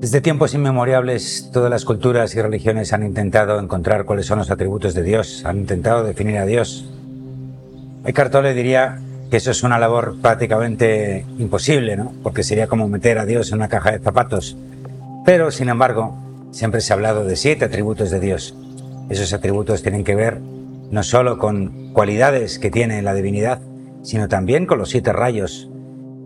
Desde 0.00 0.20
tiempos 0.20 0.54
inmemorables, 0.54 1.50
todas 1.52 1.70
las 1.72 1.84
culturas 1.84 2.32
y 2.36 2.40
religiones 2.40 2.92
han 2.92 3.02
intentado 3.02 3.58
encontrar 3.58 4.04
cuáles 4.04 4.26
son 4.26 4.38
los 4.38 4.48
atributos 4.48 4.94
de 4.94 5.02
Dios, 5.02 5.42
han 5.44 5.58
intentado 5.58 6.04
definir 6.04 6.38
a 6.38 6.46
Dios. 6.46 6.88
Eckhart 8.04 8.30
Tolle 8.30 8.54
diría 8.54 9.00
que 9.28 9.38
eso 9.38 9.50
es 9.50 9.64
una 9.64 9.76
labor 9.80 10.14
prácticamente 10.22 11.26
imposible, 11.40 11.96
¿no? 11.96 12.12
Porque 12.22 12.44
sería 12.44 12.68
como 12.68 12.86
meter 12.86 13.18
a 13.18 13.26
Dios 13.26 13.50
en 13.50 13.56
una 13.56 13.66
caja 13.66 13.90
de 13.90 13.98
zapatos. 13.98 14.56
Pero, 15.26 15.50
sin 15.50 15.68
embargo, 15.68 16.16
siempre 16.52 16.80
se 16.80 16.92
ha 16.92 16.96
hablado 16.96 17.24
de 17.24 17.34
siete 17.34 17.64
atributos 17.64 18.12
de 18.12 18.20
Dios. 18.20 18.54
Esos 19.08 19.32
atributos 19.32 19.82
tienen 19.82 20.04
que 20.04 20.14
ver 20.14 20.38
no 20.92 21.02
solo 21.02 21.38
con 21.38 21.92
cualidades 21.92 22.60
que 22.60 22.70
tiene 22.70 23.02
la 23.02 23.14
divinidad, 23.14 23.58
sino 24.04 24.28
también 24.28 24.64
con 24.64 24.78
los 24.78 24.90
siete 24.90 25.12
rayos 25.12 25.68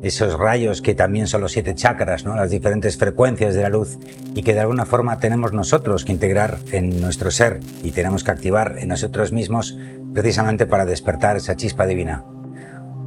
esos 0.02 0.36
rayos 0.36 0.82
que 0.82 0.94
también 0.94 1.28
son 1.28 1.40
los 1.40 1.52
siete 1.52 1.74
chakras, 1.74 2.24
¿no? 2.24 2.34
las 2.34 2.50
diferentes 2.50 2.96
frecuencias 2.96 3.54
de 3.54 3.62
la 3.62 3.68
luz 3.68 3.98
y 4.34 4.42
que 4.42 4.52
de 4.52 4.60
alguna 4.60 4.84
forma 4.84 5.18
tenemos 5.20 5.52
nosotros 5.52 6.04
que 6.04 6.12
integrar 6.12 6.58
en 6.72 7.00
nuestro 7.00 7.30
ser 7.30 7.60
y 7.84 7.92
tenemos 7.92 8.24
que 8.24 8.32
activar 8.32 8.76
en 8.78 8.88
nosotros 8.88 9.32
mismos 9.32 9.78
precisamente 10.12 10.66
para 10.66 10.84
despertar 10.84 11.36
esa 11.36 11.56
chispa 11.56 11.86
divina. 11.86 12.24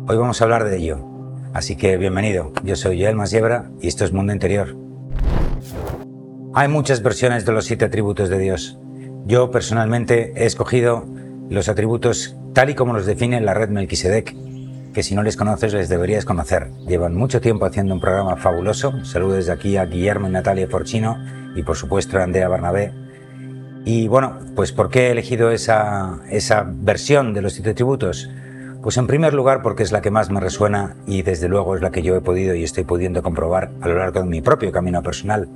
Hoy 0.07 0.17
vamos 0.17 0.39
a 0.39 0.45
hablar 0.45 0.63
de 0.63 0.77
ello, 0.77 1.05
así 1.53 1.75
que 1.75 1.97
bienvenido, 1.97 2.53
yo 2.63 2.77
soy 2.77 3.01
Joel 3.01 3.15
Masiebra 3.15 3.69
y 3.81 3.89
esto 3.89 4.05
es 4.05 4.13
Mundo 4.13 4.31
Interior. 4.31 4.77
Hay 6.53 6.69
muchas 6.69 7.03
versiones 7.03 7.45
de 7.45 7.51
los 7.51 7.65
siete 7.65 7.83
atributos 7.83 8.29
de 8.29 8.39
Dios. 8.39 8.79
Yo 9.25 9.51
personalmente 9.51 10.31
he 10.37 10.45
escogido 10.45 11.05
los 11.49 11.67
atributos 11.67 12.37
tal 12.53 12.69
y 12.69 12.75
como 12.75 12.93
los 12.93 13.05
define 13.05 13.41
la 13.41 13.53
red 13.53 13.69
Melquisedec 13.69 14.33
que 14.95 15.03
si 15.03 15.13
no 15.13 15.23
les 15.23 15.35
conoces 15.35 15.73
les 15.73 15.89
deberías 15.89 16.23
conocer. 16.23 16.71
Llevan 16.87 17.15
mucho 17.15 17.41
tiempo 17.41 17.65
haciendo 17.65 17.93
un 17.93 17.99
programa 17.99 18.37
fabuloso. 18.37 19.03
Saludos 19.03 19.35
desde 19.35 19.51
aquí 19.51 19.75
a 19.75 19.83
Guillermo 19.83 20.29
y 20.29 20.31
Natalia 20.31 20.69
Forchino 20.69 21.17
y 21.53 21.63
por 21.63 21.75
supuesto 21.75 22.17
a 22.17 22.23
Andrea 22.23 22.47
Barnabé. 22.47 22.93
Y 23.83 24.07
bueno, 24.07 24.39
pues 24.55 24.71
¿por 24.71 24.89
qué 24.89 25.07
he 25.07 25.11
elegido 25.11 25.51
esa, 25.51 26.21
esa 26.29 26.65
versión 26.65 27.33
de 27.33 27.41
los 27.41 27.51
siete 27.51 27.73
tributos? 27.73 28.29
Pues 28.81 28.95
en 28.95 29.05
primer 29.05 29.33
lugar 29.33 29.61
porque 29.61 29.83
es 29.83 29.91
la 29.91 30.01
que 30.01 30.11
más 30.11 30.29
me 30.29 30.39
resuena 30.39 30.95
y 31.05 31.23
desde 31.23 31.49
luego 31.49 31.75
es 31.75 31.81
la 31.81 31.91
que 31.91 32.01
yo 32.01 32.15
he 32.15 32.21
podido 32.21 32.55
y 32.55 32.63
estoy 32.63 32.85
pudiendo 32.85 33.21
comprobar 33.21 33.71
a 33.81 33.89
lo 33.89 33.97
largo 33.97 34.21
de 34.21 34.27
mi 34.27 34.41
propio 34.41 34.71
camino 34.71 35.03
personal. 35.03 35.49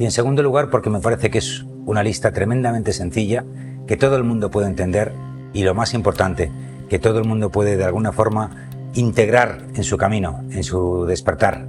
Y 0.00 0.04
en 0.04 0.10
segundo 0.10 0.42
lugar 0.42 0.70
porque 0.70 0.90
me 0.90 0.98
parece 0.98 1.30
que 1.30 1.38
es 1.38 1.64
una 1.86 2.02
lista 2.02 2.32
tremendamente 2.32 2.92
sencilla, 2.92 3.44
que 3.86 3.96
todo 3.96 4.16
el 4.16 4.24
mundo 4.24 4.50
puede 4.50 4.66
entender 4.66 5.12
y 5.52 5.62
lo 5.62 5.72
más 5.72 5.94
importante, 5.94 6.50
que 6.90 6.98
todo 6.98 7.20
el 7.20 7.24
mundo 7.26 7.50
puede 7.50 7.76
de 7.76 7.84
alguna 7.84 8.10
forma 8.10 8.70
integrar 8.94 9.58
en 9.74 9.84
su 9.84 9.96
camino, 9.96 10.44
en 10.50 10.64
su 10.64 11.06
despertar. 11.06 11.66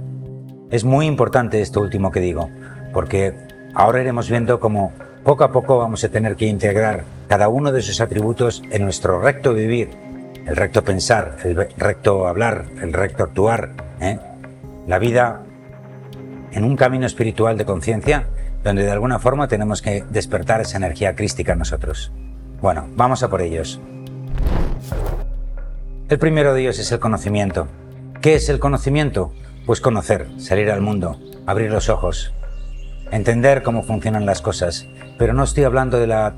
Es 0.70 0.84
muy 0.84 1.06
importante 1.06 1.60
esto 1.60 1.80
último 1.80 2.10
que 2.10 2.20
digo, 2.20 2.50
porque 2.92 3.34
ahora 3.74 4.00
iremos 4.00 4.28
viendo 4.28 4.60
cómo 4.60 4.92
poco 5.22 5.44
a 5.44 5.52
poco 5.52 5.78
vamos 5.78 6.04
a 6.04 6.08
tener 6.08 6.36
que 6.36 6.46
integrar 6.46 7.04
cada 7.28 7.48
uno 7.48 7.72
de 7.72 7.80
esos 7.80 8.00
atributos 8.00 8.62
en 8.70 8.84
nuestro 8.84 9.20
recto 9.20 9.54
vivir, 9.54 9.90
el 10.46 10.56
recto 10.56 10.84
pensar, 10.84 11.38
el 11.44 11.56
recto 11.76 12.26
hablar, 12.26 12.66
el 12.82 12.92
recto 12.92 13.24
actuar, 13.24 13.70
¿eh? 14.00 14.18
la 14.86 14.98
vida 14.98 15.42
en 16.52 16.64
un 16.64 16.76
camino 16.76 17.06
espiritual 17.06 17.56
de 17.56 17.64
conciencia 17.64 18.26
donde 18.62 18.84
de 18.84 18.90
alguna 18.90 19.18
forma 19.18 19.48
tenemos 19.48 19.82
que 19.82 20.04
despertar 20.10 20.60
esa 20.60 20.78
energía 20.78 21.14
crística 21.14 21.52
en 21.52 21.58
nosotros. 21.58 22.12
Bueno, 22.60 22.86
vamos 22.96 23.22
a 23.22 23.28
por 23.28 23.42
ellos. 23.42 23.80
El 26.14 26.20
primero 26.20 26.54
de 26.54 26.60
ellos 26.60 26.78
es 26.78 26.92
el 26.92 27.00
conocimiento. 27.00 27.66
¿Qué 28.20 28.36
es 28.36 28.48
el 28.48 28.60
conocimiento? 28.60 29.32
Pues 29.66 29.80
conocer, 29.80 30.28
salir 30.38 30.70
al 30.70 30.80
mundo, 30.80 31.18
abrir 31.44 31.72
los 31.72 31.88
ojos, 31.88 32.32
entender 33.10 33.64
cómo 33.64 33.82
funcionan 33.82 34.24
las 34.24 34.40
cosas. 34.40 34.86
Pero 35.18 35.32
no 35.32 35.42
estoy 35.42 35.64
hablando 35.64 35.98
de 35.98 36.06
la 36.06 36.36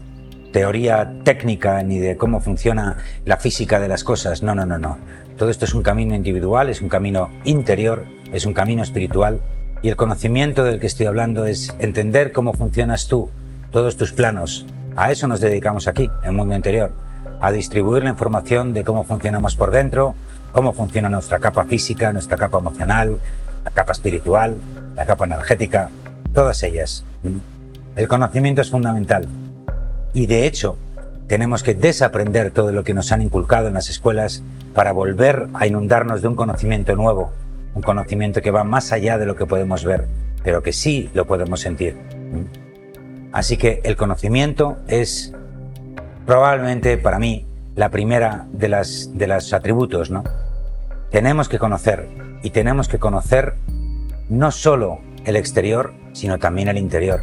teoría 0.50 1.12
técnica 1.24 1.82
ni 1.82 1.98
de 1.98 2.16
cómo 2.16 2.41
funciona 2.41 2.97
la 3.26 3.36
física 3.36 3.78
de 3.78 3.88
las 3.88 4.03
cosas. 4.03 4.42
No, 4.42 4.54
no, 4.54 4.65
no, 4.65 4.78
no. 4.78 4.97
Todo 5.36 5.50
esto 5.50 5.66
es 5.66 5.75
un 5.75 5.82
camino 5.82 6.15
individual, 6.15 6.70
es 6.70 6.81
un 6.81 6.88
camino 6.88 7.28
interior, 7.44 8.06
es 8.32 8.47
un 8.47 8.54
camino 8.54 8.82
espiritual. 8.82 9.42
Y 9.82 9.91
el 9.91 9.97
conocimiento 9.97 10.65
del 10.65 10.81
que 10.81 10.86
estoy 10.86 11.04
hablando 11.04 11.44
es 11.44 11.76
entender 11.81 12.32
cómo 12.32 12.54
funcionas 12.54 13.09
tú, 13.09 13.28
todos 13.72 13.98
tus 13.98 14.15
planos. 14.15 14.65
A 14.97 15.12
eso 15.12 15.28
nos 15.28 15.42
dedicamos 15.42 15.86
aquí, 15.86 16.09
en 16.22 16.31
el 16.31 16.32
mundo 16.32 16.56
interior 16.56 17.06
a 17.41 17.52
distribuir 17.52 18.04
la 18.04 18.10
información 18.10 18.72
de 18.72 18.84
cómo 18.84 19.04
funcionamos 19.04 19.56
por 19.56 19.70
dentro, 19.70 20.14
cómo 20.52 20.72
funciona 20.72 21.08
nuestra 21.08 21.38
capa 21.38 21.64
física, 21.64 22.12
nuestra 22.12 22.36
capa 22.36 22.58
emocional, 22.58 23.19
la 23.64 23.70
capa 23.70 23.92
espiritual, 23.92 24.56
la 24.94 25.04
capa 25.06 25.26
energética, 25.26 25.91
todas 26.32 26.62
ellas. 26.62 27.04
El 27.94 28.08
conocimiento 28.08 28.62
es 28.62 28.70
fundamental. 28.70 29.26
Y 30.14 30.26
de 30.26 30.47
hecho, 30.47 30.76
tenemos 31.26 31.62
que 31.62 31.74
desaprender 31.74 32.52
todo 32.52 32.72
lo 32.72 32.84
que 32.84 32.94
nos 32.94 33.12
han 33.12 33.22
inculcado 33.22 33.68
en 33.68 33.74
las 33.74 33.91
escuelas 33.91 34.42
para 34.74 34.92
volver 34.92 35.48
a 35.54 35.66
inundarnos 35.66 36.22
de 36.22 36.28
un 36.28 36.36
conocimiento 36.36 36.94
nuevo, 36.97 37.32
un 37.74 37.82
conocimiento 37.82 38.41
que 38.41 38.50
va 38.50 38.64
más 38.64 38.92
allá 38.92 39.18
de 39.18 39.26
lo 39.26 39.36
que 39.36 39.47
podemos 39.47 39.84
ver, 39.84 40.06
pero 40.42 40.62
que 40.62 40.72
sí 40.72 41.10
lo 41.14 41.26
podemos 41.26 41.60
sentir. 41.60 41.97
Así 43.32 43.56
que 43.56 43.80
el 43.84 43.97
conocimiento 43.97 44.78
es 44.88 45.32
probablemente 46.26 46.98
para 46.98 47.19
mí 47.19 47.47
la 47.76 47.91
primera 47.91 48.47
de 48.53 48.69
las 48.69 49.16
de 49.16 49.26
los 49.28 49.53
atributos, 49.53 50.10
¿no? 50.10 50.25
Tenemos 51.10 51.48
que 51.48 51.59
conocer 51.59 52.09
y 52.42 52.50
tenemos 52.50 52.88
que 52.88 52.98
conocer 52.98 53.54
no 54.28 54.50
solo 54.50 54.98
el 55.25 55.36
exterior, 55.36 55.94
sino 56.12 56.38
también 56.38 56.69
el 56.69 56.78
interior. 56.78 57.20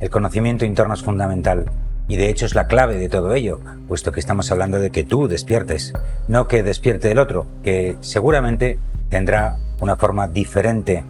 El 0.00 0.10
conocimiento 0.10 0.64
interno 0.64 0.94
es 0.94 1.02
fundamental 1.02 1.66
y 2.08 2.16
de 2.16 2.28
hecho 2.28 2.46
es 2.46 2.54
la 2.54 2.66
clave 2.66 2.96
de 2.96 3.08
todo 3.08 3.34
ello, 3.34 3.60
puesto 3.88 4.12
que 4.12 4.20
estamos 4.20 4.50
hablando 4.50 4.78
de 4.78 4.90
que 4.90 5.04
tú 5.04 5.28
despiertes, 5.28 5.92
no 6.28 6.48
que 6.48 6.62
despierte 6.62 7.10
el 7.10 7.18
otro, 7.18 7.46
que 7.62 7.96
seguramente 8.00 8.78
tendrá 9.10 9.56
una 9.80 9.96
forma 9.96 10.28
diferente 10.28 11.04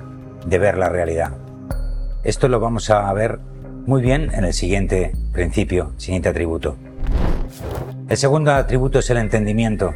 de 0.47 0.59
ver 0.59 0.77
la 0.77 0.89
realidad. 0.89 1.33
Esto 2.25 2.49
lo 2.49 2.61
vamos 2.61 2.91
a 2.91 3.13
ver 3.13 3.39
muy 3.87 4.03
bien 4.03 4.31
en 4.35 4.45
el 4.45 4.53
siguiente 4.53 5.13
principio, 5.33 5.93
siguiente 5.97 6.29
atributo. 6.29 6.77
El 8.07 8.19
segundo 8.19 8.53
atributo 8.53 8.99
es 8.99 9.09
el 9.09 9.17
entendimiento. 9.17 9.95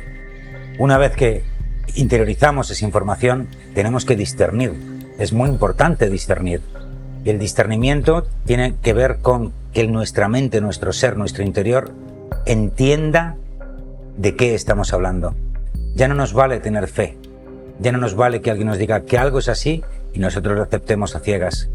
Una 0.78 0.96
vez 0.96 1.14
que 1.14 1.44
interiorizamos 1.94 2.70
esa 2.70 2.86
información, 2.86 3.48
tenemos 3.74 4.06
que 4.06 4.16
discernir. 4.16 4.72
Es 5.18 5.34
muy 5.34 5.50
importante 5.50 6.08
discernir. 6.08 6.62
Y 7.24 7.28
el 7.28 7.38
discernimiento 7.38 8.26
tiene 8.46 8.76
que 8.82 8.94
ver 8.94 9.18
con 9.18 9.52
que 9.74 9.86
nuestra 9.86 10.26
mente, 10.26 10.62
nuestro 10.62 10.94
ser, 10.94 11.18
nuestro 11.18 11.44
interior 11.44 11.92
entienda 12.46 13.36
de 14.16 14.36
qué 14.36 14.54
estamos 14.54 14.94
hablando. 14.94 15.34
Ya 15.94 16.08
no 16.08 16.14
nos 16.14 16.32
vale 16.32 16.60
tener 16.60 16.88
fe. 16.88 17.18
Ya 17.78 17.92
no 17.92 17.98
nos 17.98 18.14
vale 18.14 18.40
que 18.40 18.50
alguien 18.50 18.68
nos 18.68 18.78
diga 18.78 19.02
que 19.02 19.18
algo 19.18 19.38
es 19.38 19.50
así 19.50 19.84
y 20.14 20.18
nosotros 20.18 20.56
lo 20.56 20.62
aceptemos 20.62 21.14
a 21.14 21.20
ciegas. 21.20 21.68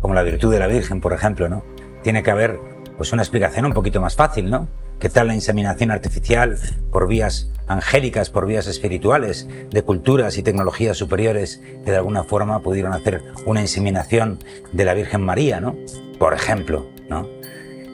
Como 0.00 0.14
la 0.14 0.22
virtud 0.22 0.50
de 0.50 0.58
la 0.58 0.68
Virgen, 0.68 1.02
por 1.02 1.12
ejemplo, 1.12 1.50
¿no? 1.50 1.64
Tiene 2.02 2.22
que 2.22 2.30
haber 2.30 2.58
pues 2.96 3.12
una 3.12 3.22
explicación 3.22 3.66
un 3.66 3.74
poquito 3.74 4.00
más 4.00 4.16
fácil, 4.16 4.48
¿no? 4.48 4.68
¿Qué 4.98 5.10
tal 5.10 5.26
la 5.26 5.34
inseminación 5.34 5.90
artificial 5.90 6.58
por 6.90 7.06
vías 7.06 7.50
angélicas, 7.66 8.30
por 8.30 8.46
vías 8.46 8.66
espirituales, 8.66 9.46
de 9.70 9.82
culturas 9.82 10.38
y 10.38 10.42
tecnologías 10.42 10.96
superiores 10.96 11.60
que 11.84 11.90
de 11.90 11.98
alguna 11.98 12.24
forma 12.24 12.62
pudieron 12.62 12.94
hacer 12.94 13.22
una 13.44 13.60
inseminación 13.60 14.38
de 14.72 14.84
la 14.86 14.94
Virgen 14.94 15.20
María, 15.20 15.60
¿no? 15.60 15.76
Por 16.18 16.32
ejemplo, 16.32 16.86
¿no? 17.10 17.28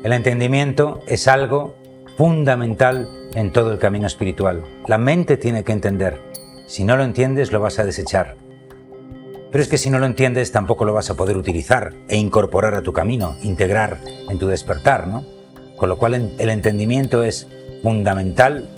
El 0.04 0.12
entendimiento 0.12 1.00
es 1.08 1.26
algo 1.26 1.74
fundamental 2.16 3.08
en 3.34 3.50
todo 3.50 3.72
el 3.72 3.80
camino 3.80 4.06
espiritual. 4.06 4.62
La 4.86 4.98
mente 4.98 5.36
tiene 5.36 5.64
que 5.64 5.72
entender. 5.72 6.20
Si 6.69 6.84
no 6.84 6.96
lo 6.96 7.02
entiendes, 7.02 7.50
lo 7.50 7.58
vas 7.58 7.80
a 7.80 7.84
desechar. 7.84 8.36
Pero 9.50 9.62
es 9.62 9.69
que 9.69 9.78
si 9.78 9.90
no 9.90 9.98
lo 9.98 10.06
entiendes, 10.06 10.52
tampoco 10.52 10.84
lo 10.84 10.94
vas 10.94 11.10
a 11.10 11.16
poder 11.16 11.37
utilizar 11.37 11.94
e 12.08 12.16
incorporar 12.16 12.75
a 12.75 12.82
tu 12.82 12.93
camino, 12.93 13.34
integrar 13.43 13.98
en 14.31 14.38
tu 14.38 14.46
despertar, 14.46 15.08
¿no? 15.08 15.42
Con 15.82 15.88
lo 15.88 15.99
cual 15.99 16.31
el 16.38 16.49
entendimiento 16.49 17.25
es 17.25 17.49
fundamental 17.82 18.69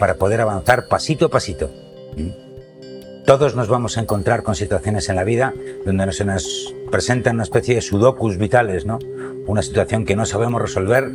para 0.00 0.16
poder 0.16 0.40
avanzar 0.40 0.88
pasito 0.88 1.26
a 1.26 1.28
pasito. 1.28 1.70
¿Mm? 2.16 3.24
Todos 3.24 3.54
nos 3.54 3.68
vamos 3.68 3.96
a 3.96 4.00
encontrar 4.00 4.42
con 4.42 4.56
situaciones 4.56 5.08
en 5.08 5.14
la 5.14 5.22
vida 5.22 5.54
donde 5.86 6.12
se 6.12 6.24
nos 6.24 6.74
presentan 6.90 7.36
una 7.36 7.44
especie 7.44 7.76
de 7.76 7.80
sudokus 7.80 8.38
vitales, 8.38 8.84
¿no? 8.84 8.98
Una 9.46 9.62
situación 9.62 10.04
que 10.04 10.16
no 10.16 10.26
sabemos 10.26 10.60
resolver 10.60 11.12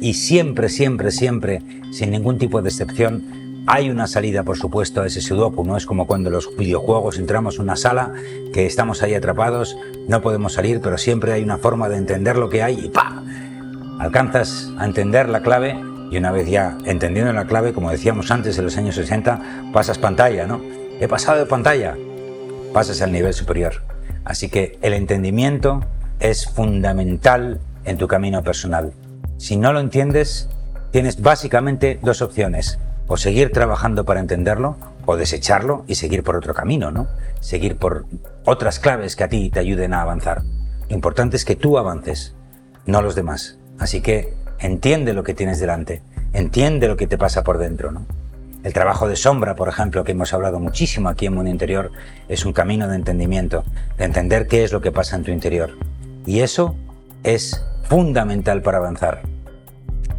y 0.00 0.14
siempre, 0.14 0.70
siempre, 0.70 1.10
siempre, 1.10 1.60
sin 1.92 2.10
ningún 2.10 2.38
tipo 2.38 2.62
de 2.62 2.70
excepción, 2.70 3.64
hay 3.66 3.90
una 3.90 4.06
salida, 4.06 4.42
por 4.42 4.56
supuesto, 4.56 5.02
a 5.02 5.06
ese 5.06 5.20
sudoku. 5.20 5.64
No 5.64 5.76
es 5.76 5.84
como 5.84 6.06
cuando 6.06 6.30
en 6.30 6.36
los 6.36 6.56
videojuegos 6.56 7.18
entramos 7.18 7.56
en 7.56 7.64
una 7.64 7.76
sala, 7.76 8.14
que 8.54 8.64
estamos 8.64 9.02
ahí 9.02 9.12
atrapados, 9.12 9.76
no 10.08 10.22
podemos 10.22 10.54
salir, 10.54 10.80
pero 10.80 10.96
siempre 10.96 11.34
hay 11.34 11.42
una 11.42 11.58
forma 11.58 11.90
de 11.90 11.98
entender 11.98 12.36
lo 12.36 12.48
que 12.48 12.62
hay 12.62 12.86
y 12.86 12.88
¡pa! 12.88 13.22
Alcanzas 14.02 14.72
a 14.78 14.84
entender 14.84 15.28
la 15.28 15.42
clave 15.42 15.80
y 16.10 16.16
una 16.16 16.32
vez 16.32 16.48
ya 16.48 16.76
entendiendo 16.84 17.32
la 17.32 17.46
clave, 17.46 17.72
como 17.72 17.90
decíamos 17.90 18.32
antes 18.32 18.58
en 18.58 18.64
los 18.64 18.76
años 18.76 18.96
60, 18.96 19.70
pasas 19.72 19.98
pantalla, 19.98 20.44
¿no? 20.44 20.60
He 21.00 21.06
pasado 21.06 21.38
de 21.38 21.46
pantalla, 21.46 21.96
pasas 22.72 23.00
al 23.00 23.12
nivel 23.12 23.32
superior. 23.32 23.74
Así 24.24 24.48
que 24.48 24.76
el 24.82 24.92
entendimiento 24.92 25.84
es 26.18 26.46
fundamental 26.46 27.60
en 27.84 27.96
tu 27.96 28.08
camino 28.08 28.42
personal. 28.42 28.92
Si 29.38 29.56
no 29.56 29.72
lo 29.72 29.78
entiendes, 29.78 30.48
tienes 30.90 31.22
básicamente 31.22 32.00
dos 32.02 32.22
opciones. 32.22 32.80
O 33.06 33.16
seguir 33.16 33.52
trabajando 33.52 34.04
para 34.04 34.20
entenderlo, 34.20 34.76
o 35.06 35.16
desecharlo 35.16 35.84
y 35.86 35.94
seguir 35.94 36.24
por 36.24 36.36
otro 36.36 36.54
camino, 36.54 36.90
¿no? 36.90 37.06
Seguir 37.40 37.76
por 37.76 38.06
otras 38.44 38.80
claves 38.80 39.14
que 39.14 39.24
a 39.24 39.28
ti 39.28 39.48
te 39.48 39.60
ayuden 39.60 39.94
a 39.94 40.02
avanzar. 40.02 40.42
Lo 40.88 40.94
importante 40.94 41.36
es 41.36 41.44
que 41.44 41.56
tú 41.56 41.78
avances, 41.78 42.34
no 42.84 43.00
los 43.00 43.14
demás. 43.14 43.58
Así 43.82 44.00
que 44.00 44.32
entiende 44.60 45.12
lo 45.12 45.24
que 45.24 45.34
tienes 45.34 45.58
delante, 45.58 46.02
entiende 46.32 46.86
lo 46.86 46.96
que 46.96 47.08
te 47.08 47.18
pasa 47.18 47.42
por 47.42 47.58
dentro, 47.58 47.90
¿no? 47.90 48.06
El 48.62 48.72
trabajo 48.72 49.08
de 49.08 49.16
sombra, 49.16 49.56
por 49.56 49.68
ejemplo, 49.68 50.04
que 50.04 50.12
hemos 50.12 50.32
hablado 50.32 50.60
muchísimo 50.60 51.08
aquí 51.08 51.26
en 51.26 51.34
Mundo 51.34 51.50
Interior, 51.50 51.90
es 52.28 52.46
un 52.46 52.52
camino 52.52 52.86
de 52.86 52.94
entendimiento, 52.94 53.64
de 53.98 54.04
entender 54.04 54.46
qué 54.46 54.62
es 54.62 54.70
lo 54.70 54.80
que 54.80 54.92
pasa 54.92 55.16
en 55.16 55.24
tu 55.24 55.32
interior. 55.32 55.70
Y 56.26 56.42
eso 56.42 56.76
es 57.24 57.60
fundamental 57.88 58.62
para 58.62 58.78
avanzar. 58.78 59.22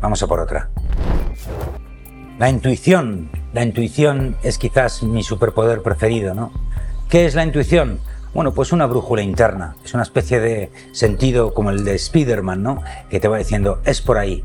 Vamos 0.01 0.21
a 0.21 0.27
por 0.27 0.42
otra. 0.42 0.68
La 2.39 2.50
intuición. 2.50 3.30
La 3.54 3.63
intuición 3.63 4.36
es 4.44 4.57
quizás 4.57 5.04
mi 5.04 5.24
superpoder 5.24 5.81
preferido, 5.81 6.33
¿no? 6.33 6.51
¿Qué 7.07 7.25
es 7.25 7.33
la 7.33 7.45
intuición? 7.45 8.01
Bueno, 8.33 8.53
pues 8.53 8.71
una 8.71 8.88
brújula 8.88 9.21
interna. 9.21 9.75
Es 9.85 9.94
una 9.94 10.03
especie 10.03 10.39
de 10.39 10.71
sentido 10.91 11.53
como 11.53 11.69
el 11.69 11.85
de 11.85 11.95
Spider-Man, 11.95 12.63
¿no? 12.63 12.81
Que 13.09 13.19
te 13.19 13.27
va 13.27 13.38
diciendo, 13.38 13.80
es 13.85 14.01
por 14.01 14.18
ahí. 14.18 14.44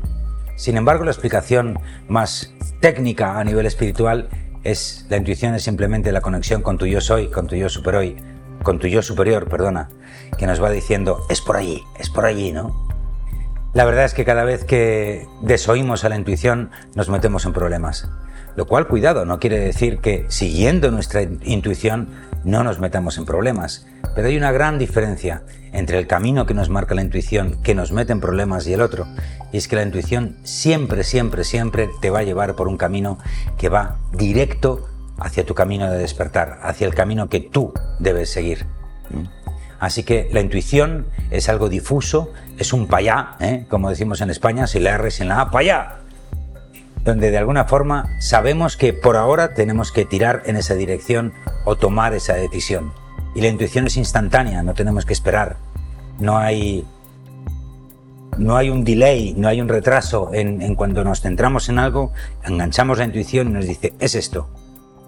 Sin 0.55 0.77
embargo, 0.77 1.05
la 1.05 1.11
explicación 1.11 1.79
más 2.07 2.53
técnica 2.81 3.39
a 3.39 3.43
nivel 3.43 3.65
espiritual 3.65 4.29
es 4.63 5.05
la 5.09 5.17
intuición 5.17 5.55
es 5.55 5.63
simplemente 5.63 6.11
la 6.11 6.21
conexión 6.21 6.61
con 6.61 6.77
tu 6.77 6.85
yo 6.85 7.01
soy, 7.01 7.29
con 7.29 7.47
tu 7.47 7.55
yo 7.55 7.67
con 8.63 8.77
tu 8.77 8.87
yo 8.87 9.01
superior, 9.01 9.47
perdona, 9.47 9.89
que 10.37 10.45
nos 10.45 10.61
va 10.61 10.69
diciendo, 10.69 11.25
es 11.29 11.41
por 11.41 11.55
allí, 11.55 11.81
es 11.97 12.09
por 12.09 12.25
allí, 12.25 12.51
¿no? 12.51 12.88
La 13.73 13.85
verdad 13.85 14.05
es 14.05 14.15
que 14.15 14.25
cada 14.25 14.43
vez 14.43 14.63
que 14.63 15.27
desoímos 15.41 16.03
a 16.03 16.09
la 16.09 16.15
intuición 16.15 16.71
nos 16.95 17.09
metemos 17.09 17.45
en 17.45 17.53
problemas. 17.53 18.09
Lo 18.55 18.65
cual, 18.65 18.87
cuidado, 18.87 19.25
no 19.25 19.39
quiere 19.39 19.59
decir 19.59 19.99
que 19.99 20.25
siguiendo 20.27 20.89
nuestra 20.89 21.21
intuición 21.21 22.09
no 22.43 22.63
nos 22.63 22.79
metamos 22.79 23.17
en 23.17 23.25
problemas. 23.25 23.85
Pero 24.15 24.27
hay 24.27 24.37
una 24.37 24.51
gran 24.51 24.79
diferencia 24.79 25.43
entre 25.71 25.99
el 25.99 26.07
camino 26.07 26.47
que 26.47 26.55
nos 26.55 26.69
marca 26.69 26.95
la 26.95 27.03
intuición, 27.03 27.61
que 27.61 27.75
nos 27.75 27.91
mete 27.91 28.11
en 28.11 28.21
problemas, 28.21 28.65
y 28.65 28.73
el 28.73 28.81
otro. 28.81 29.05
Y 29.51 29.57
es 29.57 29.67
que 29.67 29.75
la 29.75 29.83
intuición 29.83 30.37
siempre, 30.43 31.03
siempre, 31.03 31.43
siempre 31.43 31.89
te 32.01 32.09
va 32.09 32.19
a 32.19 32.23
llevar 32.23 32.55
por 32.55 32.67
un 32.67 32.77
camino 32.77 33.19
que 33.57 33.69
va 33.69 33.97
directo 34.11 34.87
hacia 35.19 35.45
tu 35.45 35.53
camino 35.53 35.91
de 35.91 35.99
despertar, 35.99 36.59
hacia 36.63 36.87
el 36.87 36.95
camino 36.95 37.29
que 37.29 37.39
tú 37.39 37.71
debes 37.99 38.31
seguir. 38.31 38.65
Así 39.79 40.03
que 40.03 40.29
la 40.31 40.41
intuición 40.41 41.05
es 41.31 41.47
algo 41.47 41.69
difuso, 41.69 42.33
es 42.57 42.73
un 42.73 42.87
payá, 42.87 43.35
¿eh? 43.39 43.65
como 43.69 43.89
decimos 43.89 44.19
en 44.21 44.29
España, 44.29 44.67
si 44.67 44.79
la 44.79 44.95
R 44.95 45.09
sin 45.09 45.29
la 45.29 45.41
A, 45.41 45.51
payá, 45.51 45.99
donde 47.05 47.31
de 47.31 47.37
alguna 47.37 47.63
forma 47.63 48.09
sabemos 48.19 48.75
que 48.75 48.91
por 48.91 49.15
ahora 49.15 49.53
tenemos 49.53 49.93
que 49.93 50.03
tirar 50.03 50.43
en 50.45 50.57
esa 50.57 50.75
dirección 50.75 51.33
o 51.63 51.77
tomar 51.77 52.13
esa 52.13 52.33
decisión. 52.33 52.91
Y 53.35 53.41
la 53.41 53.47
intuición 53.47 53.87
es 53.87 53.95
instantánea, 53.95 54.63
no 54.63 54.73
tenemos 54.73 55.05
que 55.05 55.13
esperar. 55.13 55.57
No 56.19 56.37
hay, 56.37 56.85
no 58.37 58.57
hay 58.57 58.69
un 58.69 58.83
delay, 58.83 59.33
no 59.37 59.47
hay 59.47 59.61
un 59.61 59.69
retraso 59.69 60.31
en, 60.33 60.61
en 60.61 60.75
cuando 60.75 61.05
nos 61.05 61.21
centramos 61.21 61.69
en 61.69 61.79
algo, 61.79 62.11
enganchamos 62.43 62.97
la 62.97 63.05
intuición 63.05 63.49
y 63.49 63.53
nos 63.53 63.65
dice, 63.65 63.93
es 63.99 64.15
esto. 64.15 64.49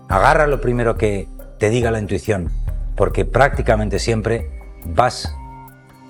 Agarra 0.07 0.47
lo 0.47 0.61
primero 0.61 0.95
que 0.95 1.27
te 1.59 1.69
diga 1.69 1.91
la 1.91 1.99
intuición, 1.99 2.51
porque 2.95 3.25
prácticamente 3.25 3.99
siempre 3.99 4.60
vas 4.85 5.33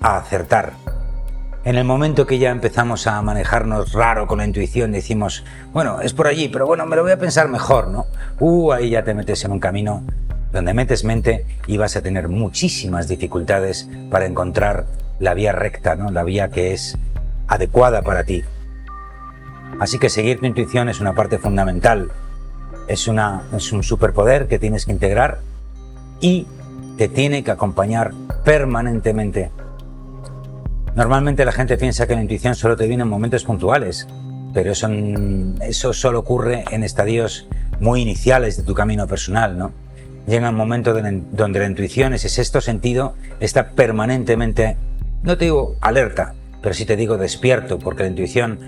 a 0.00 0.18
acertar. 0.18 0.72
En 1.64 1.76
el 1.76 1.84
momento 1.84 2.26
que 2.26 2.38
ya 2.38 2.50
empezamos 2.50 3.06
a 3.06 3.22
manejarnos 3.22 3.92
raro 3.92 4.26
con 4.26 4.38
la 4.38 4.44
intuición, 4.44 4.90
decimos, 4.90 5.44
bueno, 5.72 6.00
es 6.00 6.12
por 6.12 6.26
allí, 6.26 6.48
pero 6.48 6.66
bueno, 6.66 6.86
me 6.86 6.96
lo 6.96 7.02
voy 7.02 7.12
a 7.12 7.18
pensar 7.18 7.48
mejor, 7.48 7.88
¿no? 7.88 8.06
Uh, 8.40 8.72
ahí 8.72 8.90
ya 8.90 9.04
te 9.04 9.14
metes 9.14 9.44
en 9.44 9.52
un 9.52 9.60
camino 9.60 10.02
donde 10.52 10.74
metes 10.74 11.04
mente 11.04 11.46
y 11.68 11.76
vas 11.76 11.96
a 11.96 12.02
tener 12.02 12.28
muchísimas 12.28 13.06
dificultades 13.06 13.88
para 14.10 14.26
encontrar 14.26 14.86
la 15.20 15.34
vía 15.34 15.52
recta, 15.52 15.94
¿no? 15.94 16.10
La 16.10 16.24
vía 16.24 16.50
que 16.50 16.72
es 16.72 16.98
adecuada 17.46 18.02
para 18.02 18.24
ti. 18.24 18.42
Así 19.78 19.98
que 19.98 20.10
seguir 20.10 20.40
tu 20.40 20.46
intuición 20.46 20.88
es 20.88 21.00
una 21.00 21.14
parte 21.14 21.38
fundamental. 21.38 22.10
Es, 22.88 23.06
una, 23.06 23.42
es 23.56 23.72
un 23.72 23.84
superpoder 23.84 24.48
que 24.48 24.58
tienes 24.58 24.84
que 24.84 24.92
integrar 24.92 25.38
y 26.20 26.46
te 26.96 27.08
tiene 27.08 27.42
que 27.42 27.50
acompañar 27.50 28.12
permanentemente. 28.44 29.50
Normalmente 30.94 31.44
la 31.44 31.52
gente 31.52 31.78
piensa 31.78 32.06
que 32.06 32.14
la 32.14 32.22
intuición 32.22 32.54
solo 32.54 32.76
te 32.76 32.86
viene 32.86 33.02
en 33.02 33.08
momentos 33.08 33.44
puntuales, 33.44 34.06
pero 34.52 34.72
eso, 34.72 35.92
solo 35.92 36.18
ocurre 36.18 36.64
en 36.70 36.84
estadios 36.84 37.48
muy 37.80 38.02
iniciales 38.02 38.56
de 38.56 38.62
tu 38.62 38.74
camino 38.74 39.06
personal, 39.06 39.56
¿no? 39.56 39.72
Llega 40.26 40.50
un 40.50 40.54
momento 40.54 40.92
donde 40.92 41.58
la 41.58 41.66
intuición, 41.66 42.12
ese 42.14 42.28
sexto 42.28 42.60
sentido, 42.60 43.14
está 43.40 43.70
permanentemente, 43.70 44.76
no 45.22 45.36
te 45.38 45.46
digo 45.46 45.76
alerta, 45.80 46.34
pero 46.60 46.74
sí 46.74 46.84
te 46.84 46.94
digo 46.94 47.16
despierto, 47.16 47.78
porque 47.78 48.04
la 48.04 48.10
intuición, 48.10 48.60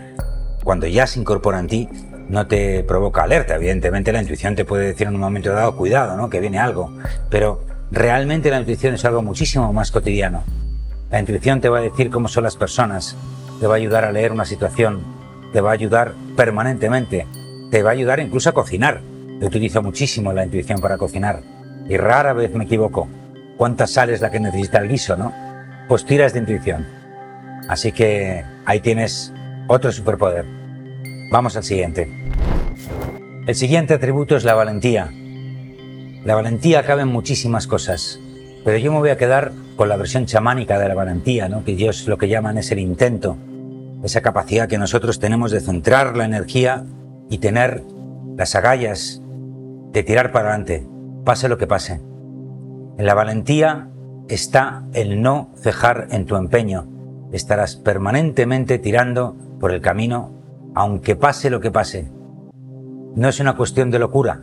cuando 0.64 0.86
ya 0.86 1.06
se 1.06 1.20
incorpora 1.20 1.60
en 1.60 1.66
ti, 1.68 1.88
no 2.28 2.46
te 2.46 2.82
provoca 2.84 3.22
alerta. 3.22 3.54
Evidentemente 3.54 4.12
la 4.12 4.22
intuición 4.22 4.56
te 4.56 4.64
puede 4.64 4.86
decir 4.86 5.06
en 5.06 5.14
un 5.14 5.20
momento 5.20 5.52
dado, 5.52 5.76
cuidado, 5.76 6.16
¿no? 6.16 6.30
Que 6.30 6.40
viene 6.40 6.58
algo. 6.58 6.90
Pero 7.30 7.64
Realmente 7.94 8.50
la 8.50 8.58
intuición 8.58 8.94
es 8.94 9.04
algo 9.04 9.22
muchísimo 9.22 9.72
más 9.72 9.92
cotidiano. 9.92 10.42
La 11.12 11.20
intuición 11.20 11.60
te 11.60 11.68
va 11.68 11.78
a 11.78 11.82
decir 11.82 12.10
cómo 12.10 12.26
son 12.26 12.42
las 12.42 12.56
personas, 12.56 13.16
te 13.60 13.68
va 13.68 13.74
a 13.74 13.76
ayudar 13.76 14.04
a 14.04 14.10
leer 14.10 14.32
una 14.32 14.44
situación, 14.44 15.00
te 15.52 15.60
va 15.60 15.70
a 15.70 15.74
ayudar 15.74 16.12
permanentemente, 16.36 17.24
te 17.70 17.84
va 17.84 17.90
a 17.90 17.92
ayudar 17.92 18.18
incluso 18.18 18.50
a 18.50 18.52
cocinar. 18.52 19.00
Yo 19.40 19.46
utilizo 19.46 19.80
muchísimo 19.80 20.32
la 20.32 20.44
intuición 20.44 20.80
para 20.80 20.98
cocinar 20.98 21.42
y 21.88 21.96
rara 21.96 22.32
vez 22.32 22.52
me 22.52 22.64
equivoco. 22.64 23.06
¿Cuánta 23.56 23.86
sal 23.86 24.10
es 24.10 24.20
la 24.20 24.32
que 24.32 24.40
necesita 24.40 24.78
el 24.78 24.88
guiso, 24.88 25.16
no? 25.16 25.32
Pues 25.86 26.04
tiras 26.04 26.32
de 26.32 26.40
intuición. 26.40 26.84
Así 27.68 27.92
que 27.92 28.44
ahí 28.64 28.80
tienes 28.80 29.32
otro 29.68 29.92
superpoder. 29.92 30.44
Vamos 31.30 31.56
al 31.56 31.62
siguiente. 31.62 32.12
El 33.46 33.54
siguiente 33.54 33.94
atributo 33.94 34.36
es 34.36 34.42
la 34.42 34.54
valentía. 34.54 35.12
La 36.24 36.34
valentía 36.34 36.82
cabe 36.84 37.02
en 37.02 37.08
muchísimas 37.08 37.66
cosas, 37.66 38.18
pero 38.64 38.78
yo 38.78 38.90
me 38.90 38.98
voy 38.98 39.10
a 39.10 39.18
quedar 39.18 39.52
con 39.76 39.90
la 39.90 39.98
versión 39.98 40.24
chamánica 40.24 40.78
de 40.78 40.88
la 40.88 40.94
valentía, 40.94 41.50
¿no? 41.50 41.64
que 41.64 41.72
ellos 41.72 42.08
lo 42.08 42.16
que 42.16 42.28
llaman 42.28 42.56
es 42.56 42.72
el 42.72 42.78
intento, 42.78 43.36
esa 44.02 44.22
capacidad 44.22 44.66
que 44.66 44.78
nosotros 44.78 45.18
tenemos 45.18 45.50
de 45.50 45.60
centrar 45.60 46.16
la 46.16 46.24
energía 46.24 46.86
y 47.28 47.38
tener 47.38 47.82
las 48.38 48.54
agallas 48.54 49.20
de 49.92 50.02
tirar 50.02 50.32
para 50.32 50.48
adelante, 50.48 50.86
pase 51.26 51.50
lo 51.50 51.58
que 51.58 51.66
pase. 51.66 52.00
En 52.96 53.04
la 53.04 53.12
valentía 53.12 53.90
está 54.28 54.84
el 54.94 55.20
no 55.20 55.50
cejar 55.58 56.08
en 56.10 56.24
tu 56.24 56.36
empeño. 56.36 56.86
Estarás 57.32 57.76
permanentemente 57.76 58.78
tirando 58.78 59.36
por 59.60 59.72
el 59.72 59.82
camino, 59.82 60.32
aunque 60.74 61.16
pase 61.16 61.50
lo 61.50 61.60
que 61.60 61.70
pase. 61.70 62.10
No 63.14 63.28
es 63.28 63.40
una 63.40 63.56
cuestión 63.56 63.90
de 63.90 63.98
locura, 63.98 64.42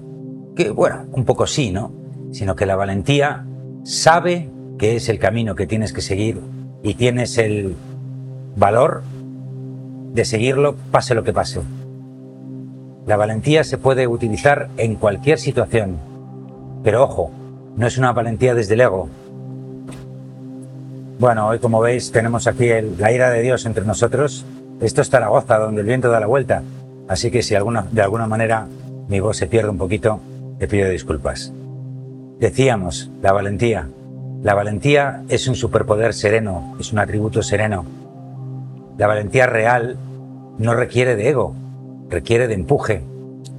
que 0.55 0.71
bueno, 0.71 1.05
un 1.11 1.25
poco 1.25 1.47
sí, 1.47 1.71
¿no? 1.71 1.91
Sino 2.31 2.55
que 2.55 2.65
la 2.65 2.75
valentía 2.75 3.45
sabe 3.83 4.49
que 4.77 4.95
es 4.95 5.09
el 5.09 5.19
camino 5.19 5.55
que 5.55 5.67
tienes 5.67 5.93
que 5.93 6.01
seguir 6.01 6.39
y 6.83 6.95
tienes 6.95 7.37
el 7.37 7.75
valor 8.55 9.03
de 10.13 10.25
seguirlo 10.25 10.75
pase 10.91 11.15
lo 11.15 11.23
que 11.23 11.33
pase. 11.33 11.61
La 13.07 13.17
valentía 13.17 13.63
se 13.63 13.77
puede 13.77 14.07
utilizar 14.07 14.69
en 14.77 14.95
cualquier 14.95 15.39
situación, 15.39 15.97
pero 16.83 17.03
ojo, 17.03 17.31
no 17.75 17.87
es 17.87 17.97
una 17.97 18.11
valentía 18.11 18.53
desde 18.53 18.73
el 18.75 18.81
ego. 18.81 19.09
Bueno, 21.19 21.47
hoy 21.47 21.59
como 21.59 21.79
veis 21.81 22.11
tenemos 22.11 22.47
aquí 22.47 22.69
la 22.97 23.11
ira 23.11 23.29
de 23.29 23.41
Dios 23.41 23.65
entre 23.65 23.85
nosotros. 23.85 24.45
Esto 24.81 25.01
es 25.01 25.09
Zaragoza, 25.09 25.59
donde 25.59 25.81
el 25.81 25.87
viento 25.87 26.09
da 26.09 26.19
la 26.19 26.27
vuelta. 26.27 26.63
Así 27.07 27.29
que 27.29 27.43
si 27.43 27.55
alguna, 27.55 27.85
de 27.91 28.01
alguna 28.01 28.25
manera 28.27 28.67
mi 29.07 29.19
voz 29.19 29.37
se 29.37 29.47
pierde 29.47 29.69
un 29.69 29.77
poquito, 29.77 30.19
te 30.61 30.67
pido 30.67 30.89
disculpas. 30.89 31.51
Decíamos, 32.39 33.09
la 33.23 33.31
valentía. 33.31 33.89
La 34.43 34.53
valentía 34.53 35.23
es 35.27 35.47
un 35.47 35.55
superpoder 35.55 36.13
sereno, 36.13 36.75
es 36.79 36.93
un 36.93 36.99
atributo 36.99 37.41
sereno. 37.41 37.83
La 38.95 39.07
valentía 39.07 39.47
real 39.47 39.97
no 40.59 40.75
requiere 40.75 41.15
de 41.15 41.29
ego, 41.29 41.55
requiere 42.09 42.47
de 42.47 42.53
empuje, 42.53 43.01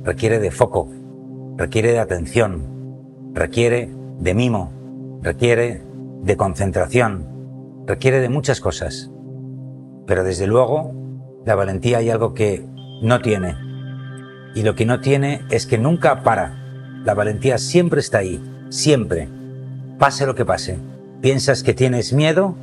requiere 0.05 0.39
de 0.39 0.53
foco, 0.53 0.91
requiere 1.57 1.91
de 1.91 1.99
atención, 1.99 2.63
requiere 3.35 3.91
de 4.21 4.35
mimo, 4.35 4.71
requiere 5.23 5.83
de 6.23 6.37
concentración, 6.37 7.27
requiere 7.85 8.21
de 8.21 8.29
muchas 8.29 8.61
cosas. 8.61 9.11
Pero 10.07 10.23
desde 10.23 10.47
luego, 10.47 10.93
la 11.45 11.57
valentía 11.57 11.99
hay 11.99 12.11
algo 12.11 12.33
que 12.33 12.65
no 13.03 13.21
tiene. 13.21 13.57
Y 14.55 14.63
lo 14.63 14.77
que 14.77 14.87
no 14.87 15.01
tiene 15.01 15.41
es 15.51 15.67
que 15.67 15.79
nunca 15.79 16.23
para. 16.23 16.62
La 17.05 17.15
valentía 17.15 17.59
siempre 17.59 18.01
está 18.01 18.19
ahí, 18.19 18.41
siempre, 18.69 19.29
pase 19.99 20.25
lo 20.25 20.35
que 20.35 20.45
pase. 20.45 20.79
¿Piensas 21.21 21.63
que 21.63 21.75
tienes 21.75 22.13
miedo? 22.13 22.55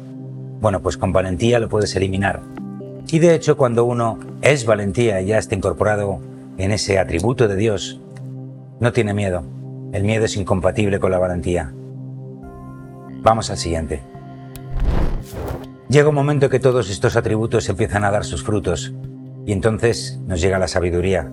Bueno, 0.62 0.82
pues 0.82 0.98
con 0.98 1.12
valentía 1.12 1.60
lo 1.60 1.70
puedes 1.70 1.96
eliminar. 1.96 2.42
Y 3.12 3.20
de 3.20 3.36
hecho, 3.36 3.58
cuando 3.58 3.86
uno 3.86 4.20
es 4.42 4.66
valentía 4.66 5.22
y 5.22 5.28
ya 5.28 5.38
está 5.38 5.56
incorporado 5.56 6.20
en 6.58 6.72
ese 6.72 7.00
atributo 7.00 7.48
de 7.48 7.56
Dios, 7.56 8.00
no 8.80 8.94
tiene 8.94 9.14
miedo. 9.14 9.44
El 9.92 10.04
miedo 10.04 10.26
es 10.26 10.38
incompatible 10.38 11.00
con 11.00 11.12
la 11.12 11.18
valentía. 11.18 11.74
Vamos 13.22 13.50
al 13.50 13.58
siguiente. 13.58 14.02
Llega 15.90 16.10
un 16.10 16.16
momento 16.16 16.50
que 16.50 16.60
todos 16.60 16.90
estos 16.90 17.16
atributos 17.16 17.68
empiezan 17.68 18.06
a 18.06 18.12
dar 18.12 18.24
sus 18.24 18.44
frutos 18.44 18.94
y 19.46 19.52
entonces 19.52 20.20
nos 20.28 20.40
llega 20.40 20.60
la 20.60 20.68
sabiduría. 20.68 21.32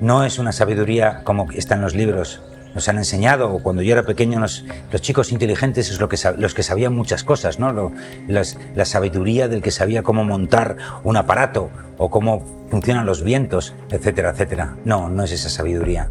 No 0.00 0.24
es 0.24 0.38
una 0.38 0.52
sabiduría 0.52 1.22
como 1.24 1.50
está 1.52 1.74
en 1.74 1.82
los 1.82 1.94
libros, 1.94 2.40
nos 2.74 2.88
han 2.88 2.98
enseñado, 2.98 3.52
o 3.52 3.62
cuando 3.62 3.82
yo 3.82 3.92
era 3.92 4.04
pequeño, 4.04 4.38
los, 4.38 4.64
chicos 5.00 5.32
inteligentes 5.32 5.90
es 5.90 6.00
lo 6.00 6.08
que, 6.08 6.16
los 6.36 6.54
que 6.54 6.62
sabían 6.62 6.94
muchas 6.94 7.24
cosas, 7.24 7.58
¿no? 7.58 7.92
la 8.28 8.84
sabiduría 8.84 9.48
del 9.48 9.62
que 9.62 9.70
sabía 9.70 10.02
cómo 10.02 10.24
montar 10.24 10.76
un 11.02 11.16
aparato 11.16 11.70
o 11.96 12.10
cómo 12.10 12.66
funcionan 12.70 13.06
los 13.06 13.22
vientos, 13.22 13.74
etcétera, 13.90 14.30
etcétera. 14.30 14.76
No, 14.84 15.08
no 15.08 15.24
es 15.24 15.32
esa 15.32 15.48
sabiduría. 15.48 16.10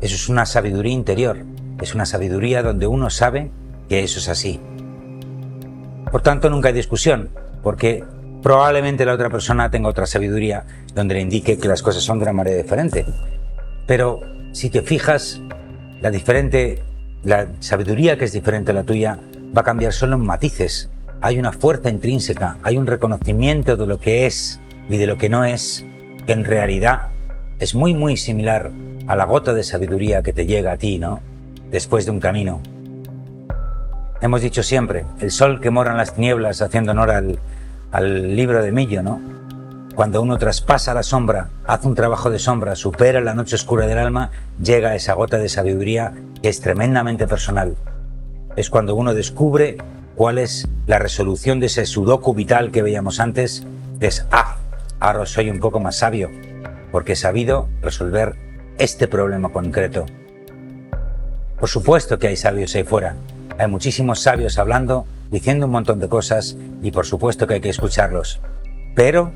Eso 0.00 0.14
es 0.14 0.28
una 0.28 0.46
sabiduría 0.46 0.92
interior. 0.92 1.38
Es 1.80 1.94
una 1.94 2.06
sabiduría 2.06 2.62
donde 2.62 2.86
uno 2.86 3.10
sabe 3.10 3.50
que 3.88 4.02
eso 4.02 4.18
es 4.18 4.28
así. 4.28 4.60
Por 6.10 6.22
tanto, 6.22 6.48
nunca 6.48 6.68
hay 6.68 6.74
discusión, 6.74 7.30
porque 7.62 8.04
probablemente 8.46 9.04
la 9.04 9.14
otra 9.14 9.28
persona 9.28 9.68
tenga 9.72 9.88
otra 9.88 10.06
sabiduría 10.06 10.62
donde 10.94 11.16
le 11.16 11.20
indique 11.20 11.58
que 11.58 11.66
las 11.66 11.82
cosas 11.82 12.04
son 12.04 12.20
de 12.20 12.26
una 12.26 12.32
manera 12.32 12.56
diferente. 12.56 13.04
Pero 13.88 14.20
si 14.52 14.70
te 14.70 14.82
fijas, 14.82 15.40
la 16.00 16.12
diferente, 16.12 16.80
la 17.24 17.48
sabiduría 17.58 18.16
que 18.16 18.24
es 18.24 18.32
diferente 18.32 18.70
a 18.70 18.74
la 18.74 18.84
tuya 18.84 19.18
va 19.52 19.62
a 19.62 19.64
cambiar 19.64 19.92
solo 19.92 20.14
en 20.14 20.24
matices. 20.24 20.88
Hay 21.20 21.40
una 21.40 21.50
fuerza 21.50 21.90
intrínseca, 21.90 22.58
hay 22.62 22.78
un 22.78 22.86
reconocimiento 22.86 23.76
de 23.76 23.84
lo 23.84 23.98
que 23.98 24.26
es 24.26 24.60
y 24.88 24.96
de 24.96 25.08
lo 25.08 25.18
que 25.18 25.28
no 25.28 25.44
es, 25.44 25.84
que 26.24 26.32
en 26.32 26.44
realidad 26.44 27.08
es 27.58 27.74
muy 27.74 27.94
muy 27.94 28.16
similar 28.16 28.70
a 29.08 29.16
la 29.16 29.24
gota 29.24 29.54
de 29.54 29.64
sabiduría 29.64 30.22
que 30.22 30.32
te 30.32 30.46
llega 30.46 30.70
a 30.70 30.76
ti, 30.76 31.00
¿no? 31.00 31.18
Después 31.72 32.04
de 32.04 32.12
un 32.12 32.20
camino. 32.20 32.60
Hemos 34.20 34.40
dicho 34.40 34.62
siempre, 34.62 35.04
el 35.18 35.32
sol 35.32 35.60
que 35.60 35.70
mora 35.70 35.90
en 35.90 35.96
las 35.96 36.14
tinieblas, 36.14 36.62
haciendo 36.62 36.92
honor 36.92 37.10
al, 37.10 37.38
al 37.92 38.34
libro 38.36 38.62
de 38.62 38.72
Millo, 38.72 39.02
¿no? 39.02 39.20
Cuando 39.94 40.20
uno 40.20 40.36
traspasa 40.36 40.92
la 40.92 41.02
sombra, 41.02 41.48
hace 41.66 41.88
un 41.88 41.94
trabajo 41.94 42.30
de 42.30 42.38
sombra, 42.38 42.76
supera 42.76 43.20
la 43.22 43.32
noche 43.32 43.54
oscura 43.54 43.86
del 43.86 43.98
alma, 43.98 44.30
llega 44.62 44.94
esa 44.94 45.14
gota 45.14 45.38
de 45.38 45.48
sabiduría 45.48 46.12
que 46.42 46.50
es 46.50 46.60
tremendamente 46.60 47.26
personal. 47.26 47.76
Es 48.56 48.68
cuando 48.68 48.94
uno 48.94 49.14
descubre 49.14 49.78
cuál 50.14 50.36
es 50.36 50.68
la 50.86 50.98
resolución 50.98 51.60
de 51.60 51.66
ese 51.66 51.86
sudoku 51.86 52.34
vital 52.34 52.72
que 52.72 52.82
veíamos 52.82 53.20
antes, 53.20 53.66
es, 54.00 54.26
ah, 54.30 54.56
ahora 55.00 55.24
soy 55.24 55.48
un 55.48 55.60
poco 55.60 55.80
más 55.80 55.96
sabio, 55.96 56.30
porque 56.92 57.12
he 57.12 57.16
sabido 57.16 57.68
resolver 57.80 58.34
este 58.78 59.08
problema 59.08 59.48
concreto. 59.48 60.04
Por 61.58 61.70
supuesto 61.70 62.18
que 62.18 62.28
hay 62.28 62.36
sabios 62.36 62.74
ahí 62.74 62.84
fuera, 62.84 63.16
hay 63.58 63.68
muchísimos 63.68 64.20
sabios 64.20 64.58
hablando, 64.58 65.06
diciendo 65.30 65.66
un 65.66 65.72
montón 65.72 65.98
de 66.00 66.08
cosas, 66.08 66.56
y 66.82 66.90
por 66.90 67.06
supuesto 67.06 67.46
que 67.46 67.54
hay 67.54 67.60
que 67.60 67.68
escucharlos. 67.68 68.40
Pero 68.94 69.32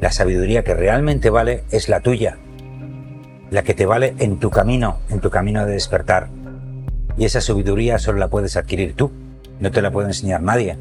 la 0.00 0.12
sabiduría 0.12 0.64
que 0.64 0.74
realmente 0.74 1.30
vale 1.30 1.64
es 1.70 1.88
la 1.88 2.00
tuya, 2.00 2.38
la 3.50 3.62
que 3.62 3.74
te 3.74 3.86
vale 3.86 4.14
en 4.18 4.38
tu 4.38 4.50
camino, 4.50 4.98
en 5.10 5.20
tu 5.20 5.30
camino 5.30 5.64
de 5.64 5.72
despertar. 5.72 6.28
Y 7.16 7.24
esa 7.24 7.40
sabiduría 7.40 7.98
solo 7.98 8.18
la 8.18 8.28
puedes 8.28 8.56
adquirir 8.56 8.94
tú, 8.94 9.12
no 9.60 9.70
te 9.70 9.82
la 9.82 9.90
puede 9.90 10.08
enseñar 10.08 10.42
nadie. 10.42 10.76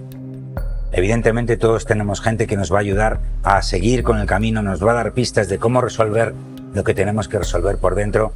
Evidentemente 0.92 1.58
todos 1.58 1.86
tenemos 1.86 2.22
gente 2.22 2.48
que 2.48 2.58
nos 2.58 2.72
va 2.72 2.78
a 2.78 2.82
ayudar 2.82 3.20
a 3.44 3.62
seguir 3.62 4.04
con 4.04 4.20
el 4.20 4.28
camino, 4.28 4.62
nos 4.62 4.86
va 4.86 4.92
a 4.92 4.96
dar 4.96 5.14
pistas 5.14 5.50
de 5.50 5.58
cómo 5.58 5.82
resolver 5.82 6.34
lo 6.74 6.84
que 6.84 6.94
tenemos 6.94 7.28
que 7.28 7.40
resolver 7.40 7.78
por 7.78 7.96
dentro, 7.96 8.34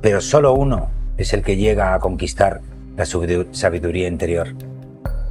pero 0.00 0.20
solo 0.20 0.54
uno 0.54 0.90
es 1.16 1.32
el 1.32 1.42
que 1.42 1.56
llega 1.56 1.94
a 1.94 1.98
conquistar 1.98 2.60
la 2.96 3.04
sabiduría 3.06 4.08
interior. 4.08 4.48